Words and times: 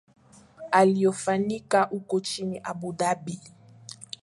yaliofanyika 0.73 1.83
huko 1.83 2.19
nchini 2.19 2.59
abu 2.63 2.91
dhabi 2.93 3.39